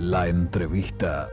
[0.00, 1.28] La entrevista.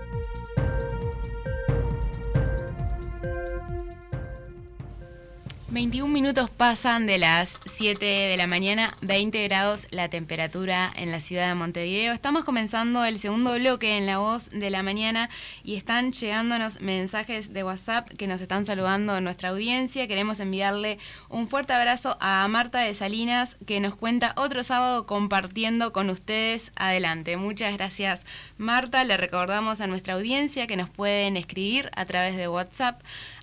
[5.77, 11.19] 21 minutos pasan de las 7 de la mañana, 20 grados la temperatura en la
[11.19, 12.13] ciudad de Montevideo.
[12.13, 15.29] Estamos comenzando el segundo bloque en la voz de la mañana
[15.63, 20.07] y están llegándonos mensajes de WhatsApp que nos están saludando nuestra audiencia.
[20.07, 20.97] Queremos enviarle
[21.29, 26.71] un fuerte abrazo a Marta de Salinas que nos cuenta otro sábado compartiendo con ustedes.
[26.75, 27.37] Adelante.
[27.37, 28.25] Muchas gracias
[28.57, 29.03] Marta.
[29.03, 32.99] Le recordamos a nuestra audiencia que nos pueden escribir a través de WhatsApp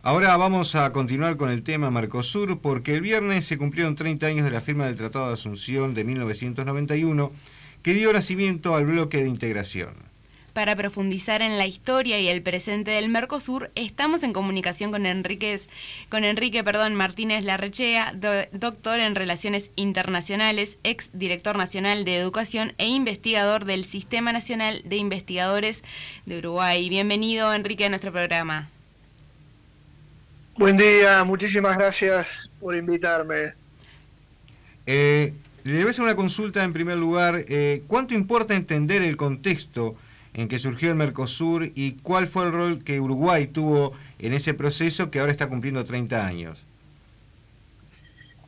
[0.02, 4.45] Ahora vamos a continuar con el tema Mercosur porque el viernes se cumplieron 30 años
[4.45, 7.32] de la firma del Tratado de Asunción de 1991
[7.82, 10.05] que dio nacimiento al bloque de integración.
[10.56, 15.02] Para profundizar en la historia y el presente del Mercosur, estamos en comunicación con,
[16.09, 18.15] con Enrique perdón, Martínez Larrechea,
[18.52, 24.96] doctor en Relaciones Internacionales, ex director nacional de Educación e investigador del Sistema Nacional de
[24.96, 25.84] Investigadores
[26.24, 26.88] de Uruguay.
[26.88, 28.71] Bienvenido, Enrique, a nuestro programa.
[30.57, 33.52] Buen día, muchísimas gracias por invitarme.
[34.87, 35.34] Eh,
[35.65, 37.45] le voy a hacer una consulta en primer lugar.
[37.46, 39.96] Eh, ¿Cuánto importa entender el contexto
[40.37, 44.52] en que surgió el Mercosur y cuál fue el rol que Uruguay tuvo en ese
[44.52, 46.62] proceso que ahora está cumpliendo 30 años?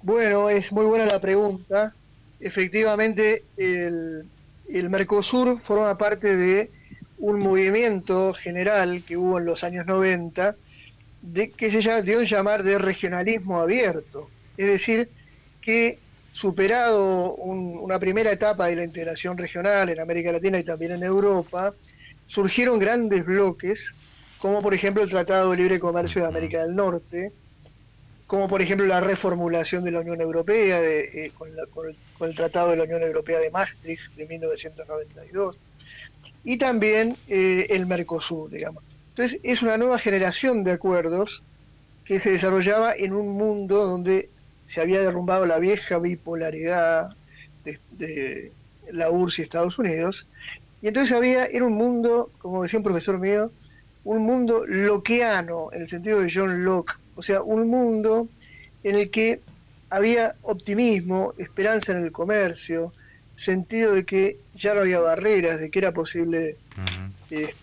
[0.03, 1.95] Bueno, es muy buena la pregunta.
[2.41, 4.27] Efectivamente, el,
[4.69, 6.70] Mercosur forma parte de
[7.17, 10.55] un movimiento general que hubo en los años 90
[11.23, 14.28] de, que se dio llamar de regionalismo abierto.
[14.58, 15.08] Es decir,
[15.62, 15.98] que
[16.39, 21.75] superado una primera etapa de la integración regional en América Latina y también en Europa,
[22.28, 23.92] surgieron grandes bloques,
[24.39, 27.33] como por ejemplo el Tratado de Libre Comercio de América del Norte,
[28.28, 32.84] como por ejemplo la reformulación de la Unión Europea eh, con, el, Tratado de la
[32.84, 35.57] Unión Europea de Maastricht de 1992,
[36.45, 38.84] y también eh, el Mercosur, digamos.
[39.11, 41.42] Entonces es una nueva generación de acuerdos
[42.05, 44.29] que se desarrollaba en un mundo donde
[44.68, 47.11] se había derrumbado la vieja bipolaridad
[47.64, 48.52] de,
[48.90, 50.27] la URSS y Estados Unidos,
[50.80, 53.51] y entonces había, era un mundo, como decía un profesor mío,
[54.05, 58.28] un mundo loqueano, en el sentido de John Locke, o sea, un mundo
[58.84, 59.40] en el que
[59.90, 62.92] había optimismo, esperanza en el comercio,
[63.36, 66.57] sentido de que ya no había barreras, de que era posible
[67.30, 67.55] eh,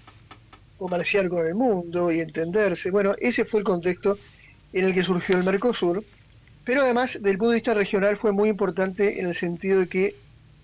[0.77, 2.91] comerciar con el mundo y entenderse.
[2.91, 4.17] Bueno, ese fue el contexto
[4.73, 6.03] en el que surgió el Mercosur,
[6.65, 9.87] pero además, desde el punto de vista regional, fue muy importante en el sentido de
[9.87, 10.15] que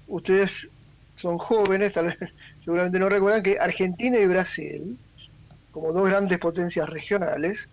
[0.08, 0.68] ustedes
[1.16, 2.18] son jóvenes, tal vez
[2.66, 4.98] seguramente no recuerdan que Argentina y Brasil,
[5.72, 7.68] como dos grandes potencias regionales,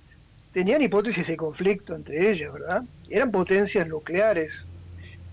[0.52, 2.82] tenían hipótesis de conflicto entre ellas, ¿verdad?
[3.08, 4.52] Eran potencias nucleares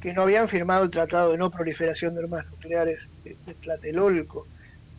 [0.01, 4.47] que no habían firmado el Tratado de No Proliferación de Armas Nucleares de, Tlatelolco.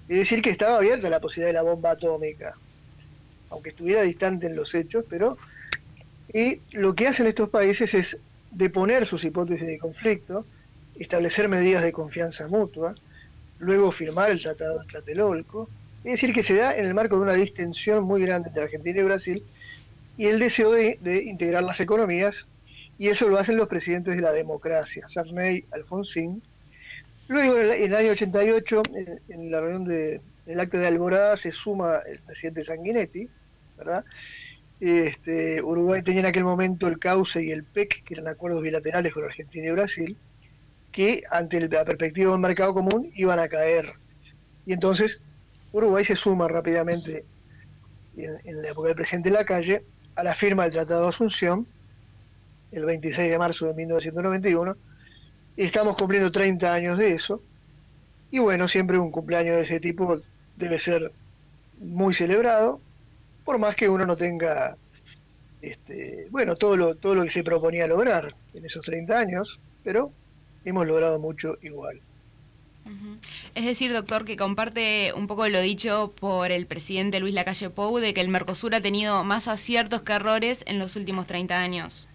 [0.09, 2.55] Es decir, que estaba abierta la posibilidad de la bomba atómica,
[3.51, 5.39] aunque estuviera distante en los hechos, pero
[6.33, 8.17] y lo que hacen estos países es
[8.51, 10.45] deponer sus hipótesis de conflicto,
[10.99, 12.95] establecer medidas de confianza mutua,
[13.59, 15.69] luego firmar el Tratado de Tlatelolco,
[16.05, 19.01] es decir, que se da en el marco de una distensión muy grande entre Argentina
[19.01, 19.43] y Brasil
[20.17, 22.47] y el deseo de, integrar las economías,
[22.99, 26.43] y eso lo hacen los presidentes de la democracia, Sarney, Alfonsín.
[27.29, 31.99] Luego, en el año 88, en, en la reunión del acta de Alborada, se suma
[32.07, 33.29] el presidente Sanguinetti,
[33.77, 34.05] ¿verdad?
[34.81, 39.13] Este, Uruguay tenía en aquel momento el CAUCE y el PEC, que eran acuerdos bilaterales
[39.13, 40.17] con Argentina y Brasil,
[40.93, 43.95] que ante la perspectiva del mercado común iban a caer.
[44.67, 45.21] Y entonces
[45.73, 47.25] Uruguay se suma rápidamente,
[48.17, 51.67] en, la época del presidente Lacalle, a la firma del Tratado de Asunción,
[52.73, 54.77] el 26 de marzo de 1991,
[55.57, 57.43] y estamos cumpliendo 30 años de eso.
[58.31, 60.21] Y bueno, siempre un cumpleaños de ese tipo
[60.57, 61.13] debe ser
[61.79, 62.81] muy celebrado,
[63.47, 64.77] por más que uno no tenga,
[65.63, 70.11] este, bueno, todo lo, todo lo que se proponía lograr en esos 30 años, pero
[70.65, 72.01] hemos logrado mucho igual.
[73.55, 77.99] Es decir, doctor, que comparte un poco lo dicho por el presidente Luis Lacalle Pou
[77.99, 82.09] de que el Mercosur ha tenido más aciertos que errores en los últimos 30 años.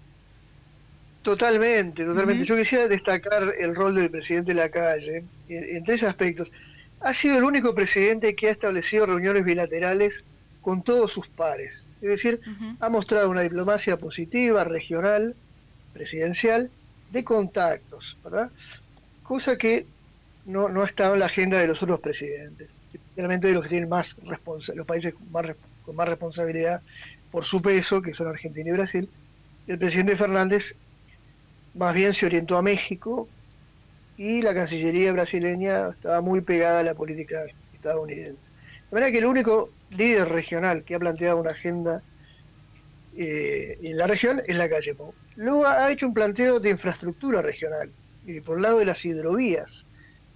[1.24, 2.46] Totalmente, totalmente.
[2.46, 6.50] Yo quisiera destacar el rol del presidente Lacalle en, en tres aspectos.
[7.02, 10.24] Ha sido el único presidente que ha establecido reuniones bilaterales
[10.62, 11.86] con todos sus pares.
[12.02, 12.42] Es decir,
[12.80, 15.36] ha mostrado una diplomacia positiva, regional,
[15.94, 16.70] presidencial,
[17.12, 18.50] de contactos, ¿verdad?
[19.24, 19.86] Cosa que
[20.46, 23.90] no, no estaba en la agenda de los otros presidentes, especialmente de los que tienen
[23.90, 25.46] más responsa los países más,
[25.86, 26.82] con más responsabilidad
[27.32, 29.10] por su peso, que son Argentina y Brasil.
[29.68, 30.76] El presidente Fernández
[31.76, 33.28] más bien se orientó a México
[34.18, 37.44] y la Cancillería brasileña estaba muy pegada a la política
[37.74, 38.42] estadounidense.
[38.90, 42.02] De manera que el único líder regional que ha planteado una agenda
[43.16, 45.14] eh, en la región es la calle Pou.
[45.36, 47.90] Luego ha hecho un planteo de infraestructura regional,
[48.26, 49.84] y por el lado de las hidrovías.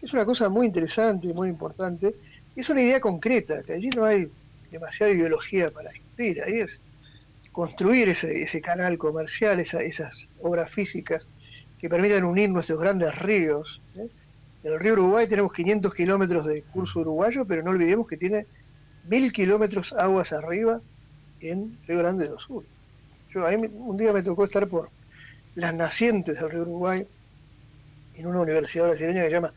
[0.02, 2.16] Es una cosa muy interesante, muy importante.
[2.56, 4.30] Es una idea concreta, que allí no hay
[4.72, 6.80] demasiada ideología para discutir, ahí es
[7.51, 11.25] construir ese, ese canal comercial, esas obras físicas
[11.80, 13.81] que permitan unir nuestros grandes ríos.
[13.98, 14.08] ¿eh?
[14.63, 18.46] En el río Uruguay tenemos 500 kilómetros de curso uruguayo, pero no olvidemos que tiene
[19.07, 20.81] 1000 kilómetros aguas arriba
[21.42, 22.63] en Río Grande do Sur.
[23.34, 24.90] Yo, a mí un día me tocó estar por
[25.56, 27.06] las nacientes del río Uruguay
[28.16, 29.54] en una universidad brasileña que se llama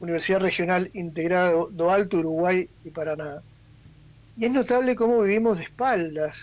[0.00, 3.40] Universidad Regional Integrada do Alto Uruguay y Paraná.
[4.36, 6.38] Y es notable cómo vivimos de espaldas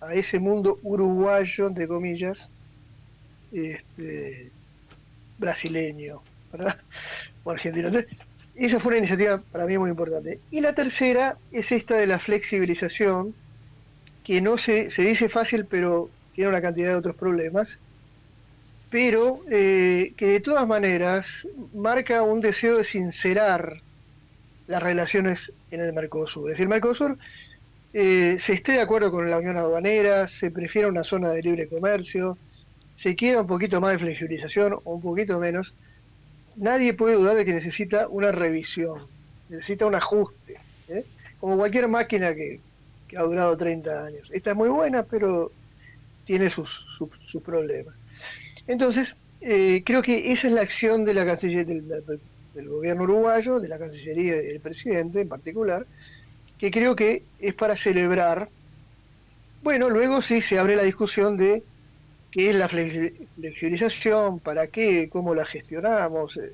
[0.00, 2.48] a ese mundo uruguayo, entre comillas,
[3.52, 4.50] este,
[5.38, 6.20] brasileño,
[6.52, 6.78] ¿verdad?
[7.44, 7.90] o argentino.
[8.66, 10.40] Esa fue una iniciativa para mí muy importante.
[10.50, 13.34] Y la tercera es esta de la flexibilización,
[14.24, 17.78] que no se, se dice fácil, pero tiene una cantidad de otros problemas,
[18.90, 21.26] pero eh, que de todas maneras
[21.74, 23.80] marca un deseo de sincerar
[24.66, 26.50] las relaciones en el Mercosur.
[26.50, 27.18] Es decir, el Mercosur
[27.92, 31.68] eh, se esté de acuerdo con la Unión Aduanera, se prefiere una zona de libre
[31.68, 32.38] comercio,
[32.96, 35.72] se quiera un poquito más de flexibilización o un poquito menos,
[36.58, 38.98] nadie puede dudar de que necesita una revisión,
[39.48, 40.56] necesita un ajuste,
[40.88, 41.04] ¿eh?
[41.40, 42.60] como cualquier máquina que,
[43.16, 44.30] ha durado 30 años.
[44.32, 45.50] Esta es muy buena, pero
[46.26, 46.84] tiene sus,
[47.42, 47.94] problemas.
[48.66, 51.82] Entonces, eh, creo que esa es la acción de la Cancillería,
[52.54, 55.86] del gobierno uruguayo, de la Cancillería y del presidente en particular,
[56.58, 58.50] que creo que es para celebrar.
[59.62, 61.62] Bueno, luego sí se abre la discusión de
[62.30, 66.36] qué es la flexibilización, para qué, cómo la gestionamos.
[66.36, 66.52] Eh,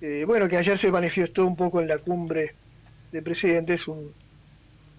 [0.00, 2.54] eh, bueno, que ayer se manifestó un poco en la cumbre
[3.10, 4.12] de presidentes, un,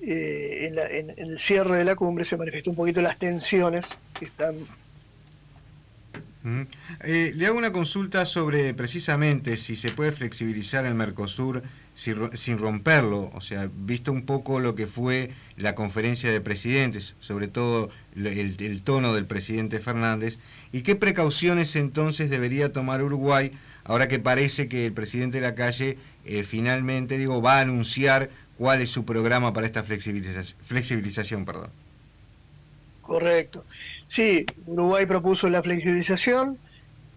[0.01, 3.86] eh, en, en, el cierre de la cumbre se manifestó un poquito las tensiones
[4.18, 4.56] que están
[7.04, 11.62] eh, le hago una consulta sobre precisamente si se puede flexibilizar el Mercosur
[12.00, 17.50] sin, romperlo, o sea, visto un poco lo que fue la conferencia de presidentes, sobre
[17.50, 20.40] todo el, tono del presidente Fernández,
[20.72, 23.51] y qué precauciones entonces debería tomar Uruguay
[23.84, 28.30] ahora que parece que el presidente de la calle eh, finalmente digo, va a anunciar
[28.57, 30.57] cuál es su programa para esta flexibilización.
[30.63, 31.69] flexibilización perdón.
[33.01, 33.63] Correcto.
[34.07, 36.57] Sí, Uruguay propuso la flexibilización.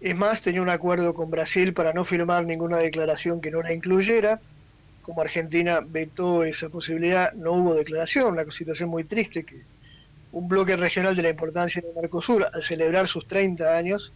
[0.01, 3.71] Es más, tenía un acuerdo con Brasil para no firmar ninguna declaración que no la
[3.71, 4.41] incluyera.
[5.03, 9.61] Como Argentina vetó esa posibilidad, no hubo declaración, una situación muy triste que
[10.31, 14.11] un bloque regional de la importancia del Mercosur, al celebrar sus 30 años,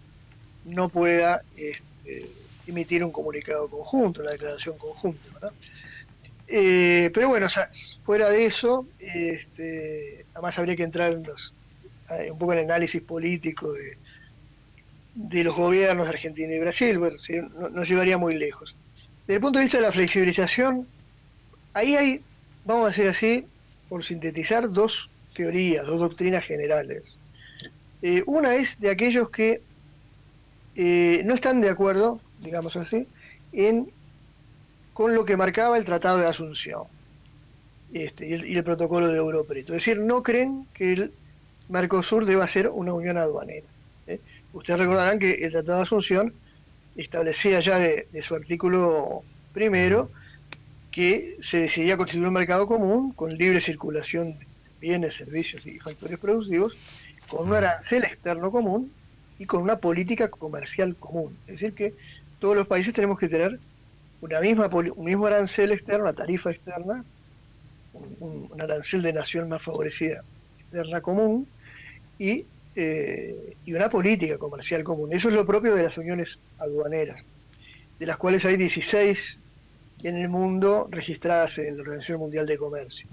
[0.65, 2.25] no pueda este,
[2.65, 5.51] emitir un comunicado conjunto, una declaración conjunta.
[6.47, 7.47] Eh, pero bueno,
[8.03, 11.53] fuera de eso, este, además habría que entrar en los
[12.09, 13.97] eh, un poco el análisis político de,
[15.17, 17.17] de los gobiernos de Argentina y Brasil, bueno,
[17.59, 18.75] no, nos llevaría muy lejos.
[19.27, 20.87] Desde el punto de vista de la flexibilización,
[21.73, 22.21] ahí hay,
[22.63, 23.45] vamos a decir así,
[23.89, 27.03] por sintetizar, dos teorías, dos doctrinas generales.
[28.01, 29.59] Eh, una es de aquellos que
[30.77, 33.05] eh, no están de acuerdo, digamos así,
[33.51, 33.89] en,
[34.93, 36.83] con lo que marcaba el Tratado de Asunción
[37.93, 39.53] este, y, el, protocolo de Europa.
[39.55, 41.11] Es decir, no creen que el
[41.67, 43.67] Mercosur deba ser una unión aduanera.
[44.07, 44.21] ¿eh?
[44.53, 46.33] Ustedes recordarán que el Tratado de Asunción
[47.03, 49.23] establecía ya de, su artículo
[49.53, 50.09] primero
[50.91, 54.47] que se decidía constituir un mercado común con libre circulación de
[54.79, 56.75] bienes, servicios y factores productivos,
[57.27, 58.91] con un arancel externo común
[59.37, 61.37] y con una política comercial común.
[61.47, 61.93] Es decir, que
[62.39, 63.59] todos los países tenemos que tener
[64.21, 67.03] una misma un mismo arancel externo, una tarifa externa,
[67.93, 70.23] un, un arancel de nación más favorecida
[70.59, 71.47] externa común,
[72.19, 72.45] y,
[72.79, 75.11] eh, y una política comercial común.
[75.11, 77.23] Eso es lo propio de las uniones aduaneras,
[77.97, 79.39] de las cuales hay 16
[80.03, 83.07] en el mundo registradas en la Organización Mundial de Comercio.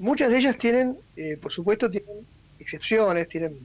[0.00, 2.26] Muchas de ellas tienen, eh, por supuesto, tienen
[2.58, 3.56] excepciones, tienen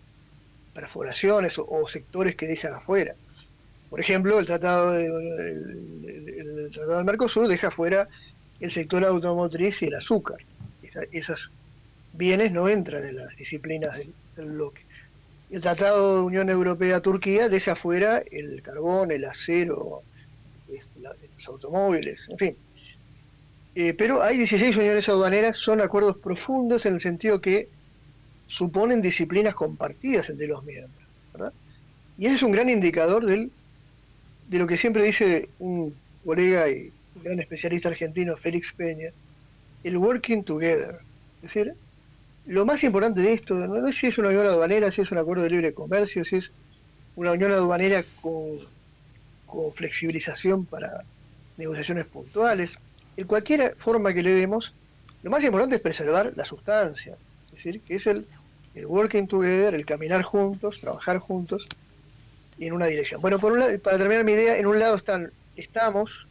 [0.76, 3.16] perforaciones o, sectores que dejan afuera.
[3.90, 8.08] Por ejemplo, el tratado, de, el, tratado del Mercosur deja afuera
[8.60, 10.38] el sector automotriz y el azúcar.
[11.12, 11.50] esos
[12.14, 14.91] bienes no entran en las disciplinas del, el bloque.
[15.52, 20.02] El Tratado de Unión Europea-Turquía deja fuera el carbón, el acero,
[20.98, 22.56] los automóviles, en fin.
[23.76, 27.68] Eh, pero hay 16 uniones aduaneras, son acuerdos profundos en el sentido que
[28.48, 31.54] suponen disciplinas compartidas entre los miembros.
[32.18, 33.52] Y ese es un gran indicador del,
[34.48, 35.94] de lo que siempre dice un
[36.24, 39.10] colega y un gran especialista argentino, Félix Peña,
[39.84, 41.00] el working together.
[41.38, 41.74] Es decir,
[42.46, 45.18] lo más importante de esto no es si es una unión aduanera, si es un
[45.18, 46.52] acuerdo de libre comercio, si es
[47.16, 48.60] una unión aduanera con,
[49.46, 51.04] con flexibilización para
[51.58, 52.72] negociaciones puntuales.
[53.18, 54.74] En cualquier forma que le demos,
[55.24, 57.16] lo más importante es preservar la sustancia,
[57.48, 58.26] es decir, que es el,
[58.74, 61.68] el working together, el caminar juntos, trabajar juntos
[62.58, 63.22] y en una dirección.
[63.22, 66.26] Bueno, por un lado, para terminar mi idea, en un lado están, estamos,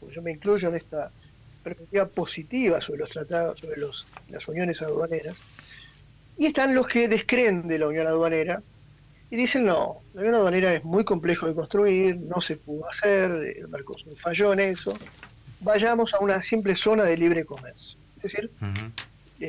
[0.00, 1.10] pues yo me incluyo en esta
[1.64, 5.36] perspectiva positiva sobre los tratados, sobre los, las uniones aduaneras,
[6.38, 8.62] y están los que descreen de la unión aduanera
[9.30, 13.30] y dicen, no, la unión aduanera es muy complejo de construir, no se pudo hacer,
[13.58, 14.96] el Mercosur falló en eso,
[15.60, 17.98] vayamos a una simple zona de libre comercio.
[18.16, 19.46] Es decir, uh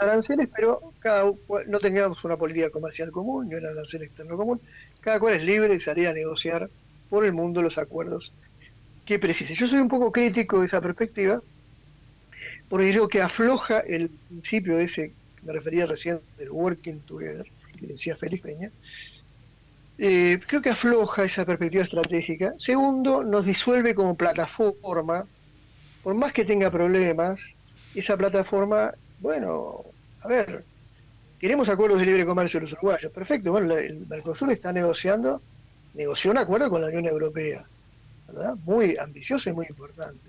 [0.00, 1.32] aranceles, pero cada
[1.66, 4.60] no tengamos una política comercial común, ni un arancel externo común,
[5.00, 6.68] cada cual es libre y salir a negociar
[7.08, 8.32] por el mundo los acuerdos
[9.06, 9.54] que precise.
[9.54, 11.40] Yo soy un poco crítico de esa perspectiva,
[12.68, 15.12] porque creo que afloja el principio de ese
[15.48, 17.46] me refería recién del working together,
[17.80, 18.70] que decía Félix Peña,
[19.96, 22.54] eh, creo que afloja esa perspectiva estratégica.
[22.58, 25.24] Segundo, nos disuelve como plataforma,
[26.02, 27.40] por más que tenga problemas,
[27.94, 29.84] esa plataforma, bueno,
[30.20, 30.64] a ver,
[31.40, 35.40] queremos acuerdos de libre comercio de los uruguayos, perfecto, bueno, el Mercosur está negociando,
[35.94, 37.64] negoció un acuerdo con la Unión Europea,
[38.28, 38.54] ¿verdad?
[38.66, 40.28] Muy ambicioso y muy importante.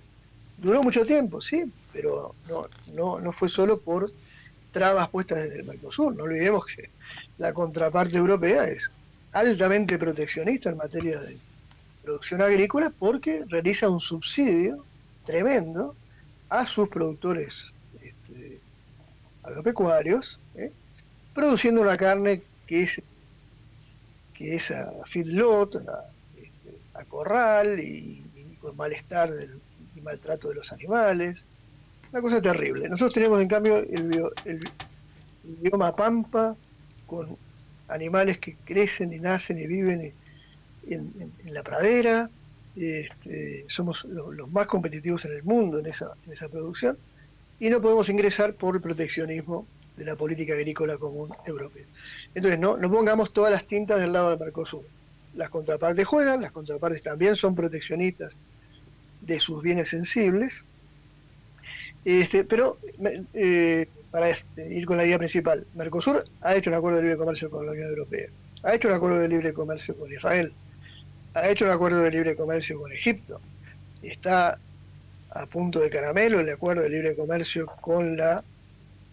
[0.58, 4.10] Duró mucho tiempo, sí, pero no, no, no fue solo por
[4.72, 6.16] trabas puestas desde el Mercosur.
[6.16, 6.90] No olvidemos que
[7.38, 8.90] la contraparte europea es
[9.32, 11.38] altamente proteccionista en materia de
[12.04, 14.84] producción agrícola porque realiza un subsidio
[15.26, 15.96] tremendo
[16.50, 17.72] a sus productores
[18.02, 18.60] este,
[19.44, 20.72] agropecuarios, ¿eh?
[21.34, 23.02] produciendo una carne que es
[24.34, 26.06] que es a feedlot, a,
[26.38, 28.24] este, a corral y,
[28.62, 29.32] con malestar
[29.96, 31.44] y maltrato de los animales,
[32.12, 32.89] una cosa terrible.
[32.89, 34.60] Nosotros tenemos en cambio el, el,
[35.62, 36.56] bioma pampa
[37.08, 37.38] con
[37.88, 40.13] animales que crecen y nacen y viven
[40.88, 42.30] en, la pradera.
[42.75, 46.98] Este, somos los, más competitivos en el mundo en esa, en esa producción
[47.60, 49.66] y no podemos ingresar por el proteccionismo
[49.98, 51.84] de la política agrícola común europea.
[52.34, 54.84] Entonces, no, no pongamos todas las tintas del lado del Mercosur.
[55.36, 58.34] Las contrapartes juegan, las contrapartes también son proteccionistas
[59.22, 60.63] de sus bienes sensibles,
[62.06, 62.77] este, pero
[63.34, 67.18] eh, para este, ir con la idea principal, Mercosur ha hecho un acuerdo de libre
[67.18, 68.27] comercio con la Unión Europea,
[68.63, 70.51] ha hecho un acuerdo de libre comercio con Israel,
[71.34, 73.39] ha hecho un acuerdo de libre comercio con Egipto,
[74.01, 74.58] está
[75.32, 78.44] a punto de caramelo el acuerdo de libre comercio con la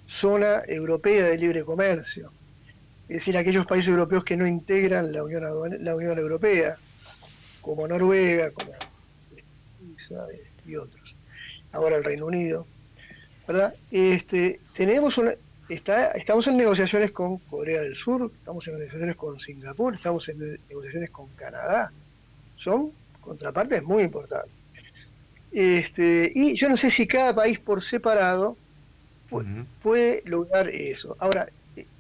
[0.09, 2.31] zona europea de libre comercio,
[3.09, 5.45] es decir, aquellos países europeos que no integran la Unión,
[5.85, 6.76] la Unión Europea,
[7.61, 8.73] como Noruega, como
[9.78, 10.26] Suiza
[10.66, 11.14] y otros,
[11.73, 12.66] ahora el Reino Unido.
[13.47, 13.75] ¿Verdad?
[13.91, 15.35] Este, tenemos una,
[15.69, 20.59] está, estamos en negociaciones con Corea del Sur, estamos en negociaciones con Singapur, estamos en
[20.69, 21.91] negociaciones con Canadá.
[22.57, 24.53] Son contrapartes muy importantes.
[25.53, 28.57] Este, y yo no sé si cada país por separado
[29.83, 31.17] puede, lograr eso.
[31.19, 31.49] Ahora,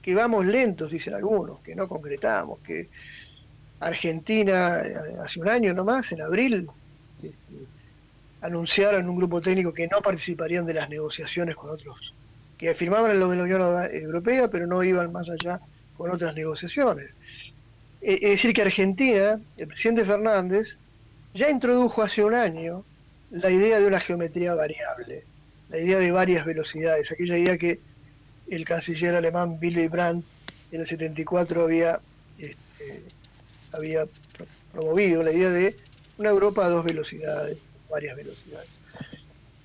[0.02, 2.88] que vamos lentos, dicen algunos, que no concretamos, que
[3.80, 6.68] Argentina eh, hace un año nomás, en abril,
[7.22, 7.66] este,
[8.40, 12.14] anunciaron un grupo técnico que no participarían de las negociaciones con otros,
[12.58, 13.62] que firmaban lo de la Unión
[13.92, 15.60] Europea, pero no iban más allá
[15.96, 17.10] con otras negociaciones.
[18.02, 20.76] E, es decir, que Argentina, el presidente Fernández,
[21.34, 22.84] ya introdujo hace un año
[23.30, 25.24] la idea de una geometría variable,
[25.70, 27.80] la idea de varias velocidades, aquella idea que
[28.48, 30.24] el canciller alemán Willy Brandt
[30.70, 32.00] en el 74 había,
[32.38, 33.02] este,
[33.72, 34.06] había
[34.72, 35.76] promovido, la idea de
[36.18, 38.68] una Europa a dos velocidades varias velocidades.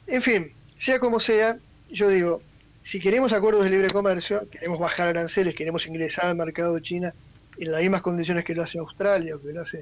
[0.08, 1.58] En fin, sea como sea,
[1.90, 2.42] yo digo,
[2.84, 7.14] si queremos acuerdos de libre comercio, queremos bajar aranceles, queremos ingresar al mercado de China
[7.58, 9.82] en las mismas condiciones que lo hace Australia o que lo hace...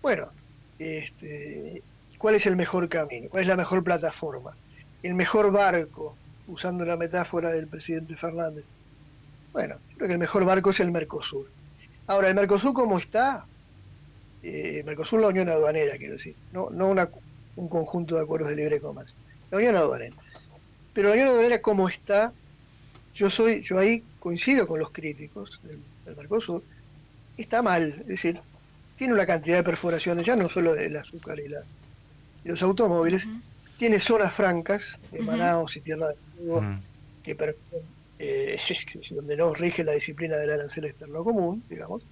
[0.00, 0.28] Bueno,
[0.78, 1.82] este,
[2.18, 3.28] ¿cuál es el mejor camino?
[3.28, 4.56] ¿Cuál es la mejor plataforma?
[5.02, 6.16] El mejor barco,
[6.46, 8.64] usando la metáfora del presidente Fernández.
[9.52, 11.48] Bueno, creo que el mejor barco es el Mercosur.
[12.06, 13.44] Ahora, el Mercosur como está,
[14.42, 17.08] eh, Mercosur la unión aduanera, quiero decir, no, no una
[17.56, 19.14] un conjunto de acuerdos de libre comercio.
[19.50, 20.16] La Unión Aduanera.
[20.92, 22.32] Pero la Unión Aduanera como está,
[23.14, 25.80] yo soy, yo ahí coincido con los críticos del,
[26.16, 26.62] Mercosur,
[27.36, 28.40] está mal, es decir,
[28.98, 31.62] tiene una cantidad de perforaciones, ya no solo del azúcar y, la,
[32.44, 33.24] los automóviles,
[33.78, 36.64] tiene zonas francas de Manaus y Tierra del Fuego,
[37.22, 37.36] que
[38.18, 38.58] eh,
[39.10, 42.02] donde no rige la disciplina del arancel externo común, digamos,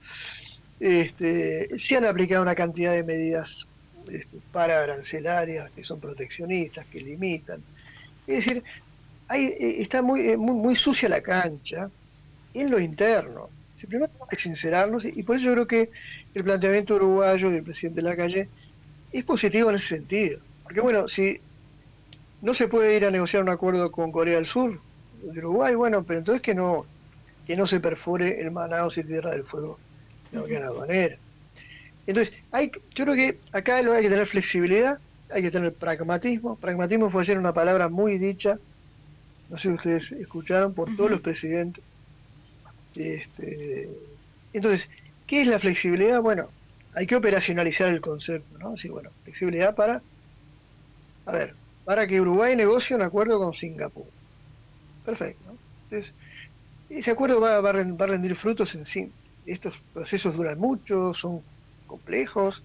[0.80, 3.66] este, se han aplicado una cantidad de medidas
[4.09, 7.62] este, para arancelarias que son proteccionistas, que limitan.
[8.26, 8.62] Es decir,
[9.28, 11.90] hay, eh, está muy, eh, muy, muy, sucia la cancha
[12.54, 13.49] en lo interno.
[13.78, 15.90] Primero tenemos que sincerarnos y, por eso yo creo que
[16.35, 18.49] el planteamiento uruguayo del presidente de la calle
[19.11, 20.40] es positivo en ese sentido.
[20.62, 21.40] Porque bueno, si
[22.42, 24.80] no se puede ir a negociar un acuerdo con Corea del Sur,
[25.23, 26.85] de Uruguay, bueno, pero entonces que no,
[27.47, 29.78] que no se perfore el Manaus y Tierra del Fuego
[30.33, 31.16] de la manera.
[32.07, 34.99] Entonces, hay, yo creo que acá hay que tener flexibilidad,
[35.30, 36.57] hay que tener pragmatismo.
[36.57, 38.59] Pragmatismo fue ser una palabra muy dicha,
[39.49, 41.85] no sé si ustedes escucharon, por todos los presidentes.
[42.95, 43.88] Este,
[44.52, 44.88] entonces,
[45.26, 46.21] ¿qué es la flexibilidad?
[46.21, 46.50] Bueno,
[46.95, 48.76] hay que operacionalizar el concepto, ¿no?
[48.76, 50.02] Sí, bueno, flexibilidad para,
[51.26, 51.54] a ver,
[51.85, 54.07] para que Uruguay negocie un acuerdo con Singapur.
[55.04, 55.57] Perfecto.
[55.85, 56.12] Entonces,
[56.88, 59.12] ese acuerdo va, va, a rendir frutos en sí.
[59.47, 61.42] Estos procesos duran mucho, son
[61.90, 62.62] complejos,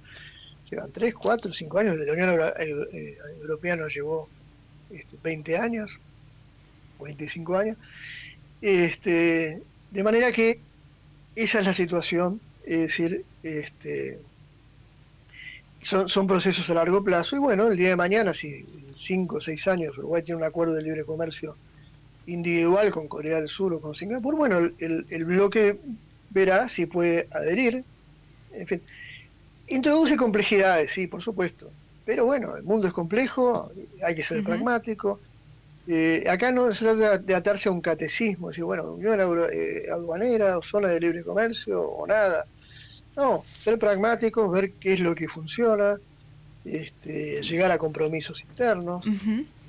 [0.70, 1.98] llevan 3, 4, 5 años.
[1.98, 4.30] La Unión eh, Europea nos llevó
[5.24, 5.92] 20 este, años,
[7.02, 7.78] 25 años.
[8.62, 10.60] Este, de manera que
[11.36, 14.20] esa es la situación, es decir, este,
[15.84, 19.38] son, son procesos a largo plazo y bueno, el día de mañana, si en 5
[19.38, 21.56] o 6 años Uruguay tiene un acuerdo de libre comercio
[22.28, 25.78] individual con Corea del Sur o con Singapur, bueno, el bloque
[26.30, 27.84] verá si puede adherir.
[28.54, 28.82] En fin,
[29.68, 31.72] introduce complejidades, sí, por supuesto.
[32.06, 33.72] Pero bueno, el mundo es complejo,
[34.04, 35.20] hay que ser pragmático.
[35.88, 39.20] Eh, acá no se trata de atarse a un catecismo, decir, bueno, unión
[39.52, 42.46] eh, aduanera o zona de libre comercio o nada.
[43.16, 45.96] No, ser pragmáticos, ver qué es lo que funciona,
[46.64, 49.04] este, llegar a compromisos internos.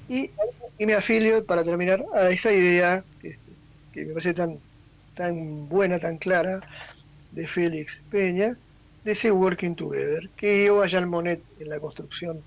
[0.08, 0.30] y,
[0.78, 3.38] me afilio, para terminar, a esa idea que,
[3.92, 4.58] que me parece tan,
[5.14, 6.60] tan buena, tan clara,
[7.32, 8.56] de Félix Peña,
[9.06, 12.40] de ese Working Together, que llevó a Jean Monnet en la construcción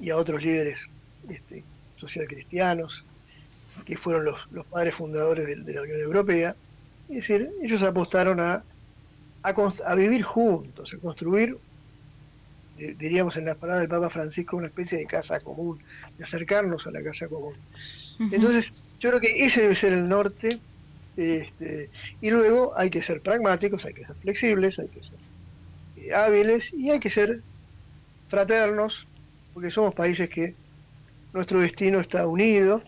[0.00, 0.80] y a otros líderes
[1.28, 1.64] este,
[1.96, 3.04] social cristianos,
[3.84, 6.56] que fueron los, los padres fundadores de, la Unión Europea.
[7.10, 8.64] Es decir, ellos apostaron a,
[9.42, 11.58] a, vivir juntos, a construir,
[12.78, 15.78] diríamos en las palabras del Papa Francisco, una especie de casa común,
[16.16, 17.54] de acercarnos a la casa común.
[18.18, 20.58] Entonces, yo creo que ese debe ser el norte
[21.18, 21.90] este,
[22.22, 25.26] y luego hay que ser pragmáticos, hay que ser flexibles, hay que ser
[26.12, 27.40] hábiles y hay que ser
[28.28, 29.06] fraternos,
[29.54, 30.54] porque somos países que
[31.32, 32.82] nuestro destino está unido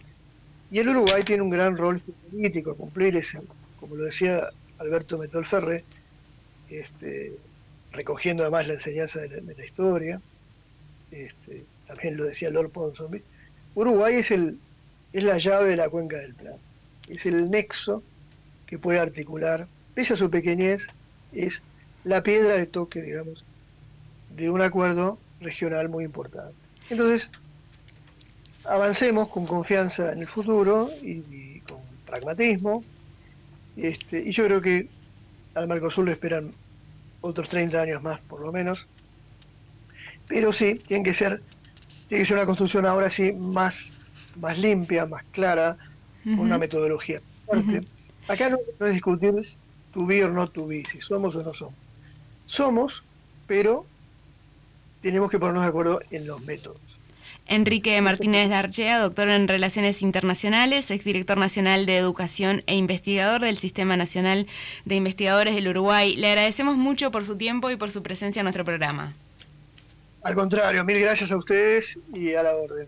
[0.70, 2.00] y el Uruguay tiene un gran rol
[2.30, 3.40] político a cumplir, ese,
[3.80, 5.84] como lo decía Alberto Metol Ferré,
[6.68, 7.32] este,
[7.92, 10.20] recogiendo además la enseñanza de la, historia,
[11.10, 13.22] este, también lo decía Lord Ponsonby,
[13.74, 14.58] Uruguay es, el,
[15.12, 16.58] es la llave de la cuenca del Plata,
[17.08, 18.02] es el nexo
[18.66, 20.82] que puede articular, pese a su pequeñez,
[21.32, 21.62] es
[22.08, 23.44] la piedra de toque, digamos,
[24.34, 26.54] de un acuerdo regional muy importante.
[26.88, 27.28] Entonces,
[28.64, 32.82] avancemos con confianza en el futuro y, con pragmatismo.
[33.76, 34.88] Este, y yo creo que
[35.54, 36.50] al Mercosur le esperan
[37.20, 38.86] otros 30 años más, por lo menos.
[40.28, 41.42] Pero sí, tiene que ser,
[42.08, 43.92] tiene que ser una construcción ahora sí más,
[44.40, 45.76] más limpia, más clara,
[46.24, 47.82] con una metodología fuerte.
[48.28, 49.34] Acá no, es discutir
[49.92, 51.87] tu be o no tu be, si somos o no somos.
[52.48, 52.92] Somos,
[53.46, 53.86] pero
[55.00, 56.78] tenemos que ponernos de acuerdo en los métodos.
[57.46, 63.96] Enrique Martínez Darchea, doctor en Relaciones Internacionales, exdirector nacional de Educación e investigador del Sistema
[63.96, 64.46] Nacional
[64.84, 66.14] de Investigadores del Uruguay.
[66.16, 69.14] Le agradecemos mucho por su tiempo y por su presencia en nuestro programa.
[70.22, 72.86] Al contrario, mil gracias a ustedes y a la orden.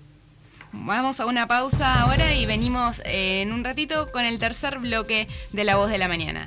[0.72, 5.64] Vamos a una pausa ahora y venimos en un ratito con el tercer bloque de
[5.64, 6.46] La Voz de la Mañana.